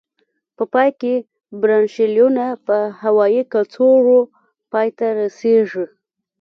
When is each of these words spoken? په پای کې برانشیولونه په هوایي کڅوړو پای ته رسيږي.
په 0.57 0.63
پای 0.73 0.89
کې 1.01 1.13
برانشیولونه 1.59 2.45
په 2.65 2.77
هوایي 3.03 3.41
کڅوړو 3.53 4.19
پای 4.71 4.87
ته 4.97 5.07
رسيږي. 5.19 5.85